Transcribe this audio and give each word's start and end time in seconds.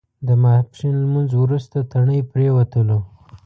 د 0.27 0.29
ماسپښین 0.43 0.93
لمونځ 1.03 1.31
وروسته 1.35 1.77
تڼۍ 1.91 2.19
پرېوتلو. 2.31 2.99